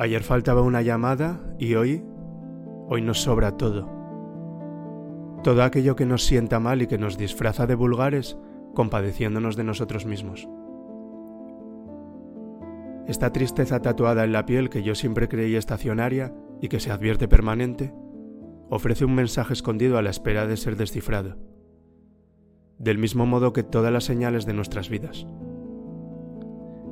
Ayer 0.00 0.22
faltaba 0.22 0.62
una 0.62 0.80
llamada 0.80 1.40
y 1.58 1.74
hoy, 1.74 2.04
hoy 2.86 3.02
nos 3.02 3.20
sobra 3.20 3.56
todo. 3.56 3.88
Todo 5.42 5.64
aquello 5.64 5.96
que 5.96 6.06
nos 6.06 6.24
sienta 6.24 6.60
mal 6.60 6.82
y 6.82 6.86
que 6.86 6.98
nos 6.98 7.18
disfraza 7.18 7.66
de 7.66 7.74
vulgares, 7.74 8.38
compadeciéndonos 8.74 9.56
de 9.56 9.64
nosotros 9.64 10.06
mismos. 10.06 10.48
Esta 13.08 13.32
tristeza 13.32 13.82
tatuada 13.82 14.22
en 14.22 14.32
la 14.32 14.46
piel 14.46 14.70
que 14.70 14.84
yo 14.84 14.94
siempre 14.94 15.28
creí 15.28 15.56
estacionaria 15.56 16.32
y 16.60 16.68
que 16.68 16.78
se 16.78 16.92
advierte 16.92 17.26
permanente, 17.26 17.92
ofrece 18.70 19.04
un 19.04 19.16
mensaje 19.16 19.52
escondido 19.52 19.98
a 19.98 20.02
la 20.02 20.10
espera 20.10 20.46
de 20.46 20.56
ser 20.56 20.76
descifrado, 20.76 21.38
del 22.78 22.98
mismo 22.98 23.26
modo 23.26 23.52
que 23.52 23.64
todas 23.64 23.92
las 23.92 24.04
señales 24.04 24.46
de 24.46 24.52
nuestras 24.52 24.90
vidas. 24.90 25.26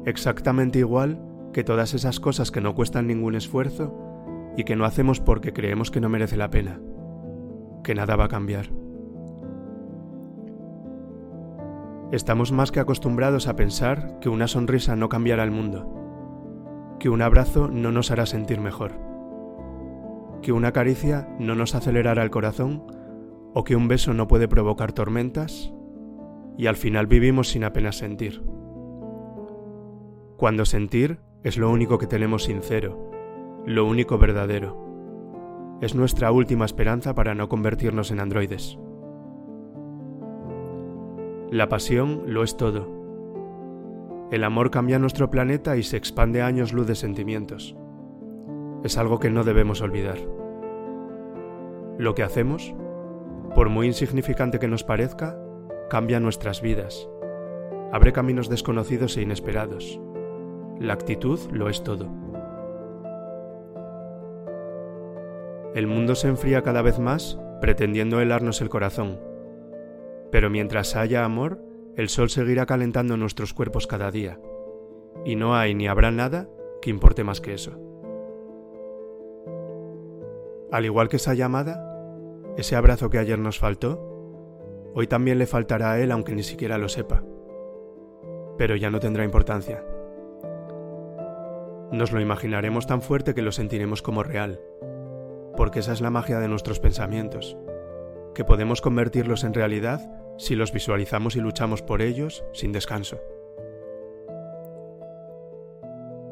Exactamente 0.07 0.81
igual 0.81 1.21
que 1.57 1.65
todas 1.65 1.95
esas 1.95 2.21
cosas 2.21 2.51
que 2.51 2.61
no 2.61 2.75
cuestan 2.75 3.07
ningún 3.07 3.35
esfuerzo 3.35 3.95
y 4.59 4.65
que 4.65 4.77
no 4.77 4.85
hacemos 4.85 5.21
porque 5.21 5.55
creemos 5.55 5.91
que 5.91 6.03
no 6.03 6.11
merece 6.11 6.37
la 6.37 6.51
pena, 6.51 6.83
que 7.83 7.95
nada 7.95 8.15
va 8.15 8.27
a 8.27 8.29
cambiar. 8.29 8.67
Estamos 12.13 12.53
más 12.53 12.73
que 12.73 12.81
acostumbrados 12.81 13.49
a 13.49 13.57
pensar 13.57 14.19
que 14.21 14.29
una 14.29 14.49
sonrisa 14.49 14.97
no 14.97 15.09
cambiará 15.09 15.45
el 15.45 15.51
mundo, 15.51 16.99
que 17.01 17.09
un 17.09 17.23
abrazo 17.23 17.69
no 17.69 17.91
nos 17.91 18.11
hará 18.11 18.27
sentir 18.27 18.61
mejor, 18.61 18.93
que 20.43 20.53
una 20.53 20.73
caricia 20.73 21.27
no 21.39 21.55
nos 21.55 21.75
acelerará 21.75 22.23
el 22.23 22.31
corazón 22.31 22.85
o 23.55 23.65
que 23.65 23.77
un 23.77 23.89
beso 23.89 24.13
no 24.13 24.29
puede 24.29 24.47
provocar 24.47 24.93
tormentas 24.93 25.73
y 26.59 26.67
al 26.67 26.77
final 26.77 27.07
vivimos 27.07 27.49
sin 27.49 27.65
apenas 27.65 27.97
sentir. 27.97 28.43
Cuando 30.37 30.67
sentir 30.67 31.25
es 31.47 31.57
lo 31.57 31.71
único 31.71 31.97
que 31.97 32.09
tenemos 32.09 32.43
sincero, 32.43 32.99
lo 33.65 33.87
único 33.87 34.19
verdadero. 34.19 35.79
Es 35.81 35.95
nuestra 35.95 36.33
última 36.33 36.65
esperanza 36.65 37.15
para 37.15 37.37
no 37.37 37.49
convertirnos 37.49 38.11
en 38.11 38.19
androides. 38.19 38.77
La 41.53 41.69
pasión 41.69 42.25
lo 42.27 42.43
es 42.43 42.57
todo. 42.57 42.91
El 44.33 44.43
amor 44.43 44.73
cambia 44.73 44.99
nuestro 44.99 45.31
planeta 45.31 45.77
y 45.77 45.85
se 45.85 45.97
expande 45.97 46.43
a 46.43 46.49
años 46.49 46.73
luz 46.73 46.89
de 46.89 46.97
sentimientos. 46.97 47.77
Es 48.83 48.99
algo 48.99 49.21
que 49.21 49.31
no 49.31 49.45
debemos 49.45 49.83
olvidar. 49.83 50.19
Lo 51.97 52.17
que 52.17 52.25
hacemos, 52.25 52.75
por 53.55 53.69
muy 53.69 53.87
insignificante 53.87 54.59
que 54.59 54.67
nos 54.67 54.83
parezca, 54.83 55.39
cambia 55.91 56.19
nuestras 56.19 56.61
vidas, 56.61 57.09
abre 57.93 58.13
caminos 58.13 58.49
desconocidos 58.49 59.17
e 59.17 59.23
inesperados 59.23 60.01
la 60.79 60.93
actitud 60.93 61.41
lo 61.51 61.69
es 61.69 61.83
todo. 61.83 62.09
El 65.75 65.87
mundo 65.87 66.15
se 66.15 66.29
enfría 66.29 66.63
cada 66.63 66.83
vez 66.83 66.99
más 66.99 67.39
pretendiendo 67.61 68.21
helarnos 68.21 68.61
el 68.61 68.69
corazón, 68.69 69.19
pero 70.31 70.51
mientras 70.51 70.97
haya 70.97 71.25
amor, 71.25 71.63
el 71.97 72.09
sol 72.09 72.29
seguirá 72.29 72.67
calentando 72.67 73.17
nuestros 73.17 73.55
cuerpos 73.55 73.87
cada 73.87 74.11
día, 74.11 74.39
y 75.25 75.37
no 75.37 75.57
hay 75.57 75.75
ni 75.75 75.89
habrá 75.89 76.11
nada 76.11 76.49
que 76.83 76.91
importe 76.91 77.25
más 77.25 77.41
que 77.41 77.55
eso. 77.55 77.73
Al 80.71 80.85
igual 80.85 81.09
que 81.09 81.17
esa 81.17 81.35
llamada, 81.35 81.83
ese 82.59 82.77
abrazo 82.77 83.09
que 83.09 83.19
ayer 83.19 83.39
nos 83.39 83.59
faltó, 83.59 84.93
hoy 84.95 85.07
también 85.07 85.39
le 85.39 85.47
faltará 85.47 85.93
a 85.93 86.01
él 86.01 86.13
aunque 86.13 86.35
ni 86.35 86.43
siquiera 86.43 86.77
lo 86.77 86.89
sepa, 86.89 87.23
pero 88.59 88.77
ya 88.77 88.91
no 88.91 89.01
tendrá 89.01 89.25
importancia. 89.25 89.83
Nos 91.93 92.11
lo 92.11 92.21
imaginaremos 92.21 92.87
tan 92.87 93.01
fuerte 93.01 93.33
que 93.33 93.43
lo 93.43 93.53
sentiremos 93.53 94.03
como 94.03 94.25
real, 94.25 94.61
porque 95.57 95.79
esa 95.79 95.93
es 95.93 96.01
la 96.01 96.11
magia 96.11 96.41
de 96.41 96.49
nuestros 96.49 96.81
pensamientos, 96.81 97.57
que 98.35 98.45
podemos 98.45 98.81
convertirlos 98.81 99.45
en 99.45 99.55
realidad 99.55 100.01
si 100.37 100.57
los 100.57 100.73
visualizamos 100.73 101.37
y 101.37 101.41
luchamos 101.41 101.83
por 101.83 102.03
ellos 102.03 102.45
sin 102.53 102.73
descanso. 102.73 103.21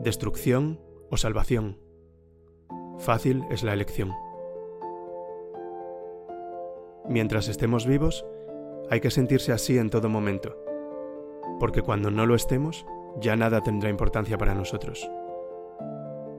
Destrucción 0.00 0.80
o 1.08 1.16
salvación. 1.16 1.78
Fácil 2.98 3.44
es 3.48 3.62
la 3.62 3.72
elección. 3.72 4.12
Mientras 7.08 7.46
estemos 7.46 7.86
vivos, 7.86 8.26
hay 8.90 9.00
que 9.00 9.10
sentirse 9.10 9.52
así 9.52 9.78
en 9.78 9.88
todo 9.88 10.08
momento, 10.08 10.58
porque 11.60 11.82
cuando 11.82 12.10
no 12.10 12.26
lo 12.26 12.34
estemos, 12.34 12.84
ya 13.20 13.36
nada 13.36 13.62
tendrá 13.62 13.88
importancia 13.88 14.36
para 14.36 14.54
nosotros 14.54 15.08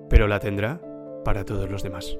pero 0.10 0.28
la 0.28 0.40
tendrá 0.40 0.80
para 1.24 1.46
todos 1.46 1.70
los 1.70 1.84
demás. 1.84 2.18